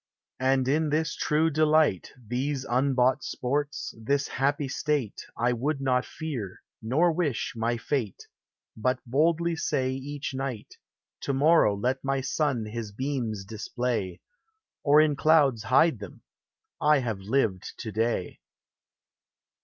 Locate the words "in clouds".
14.99-15.61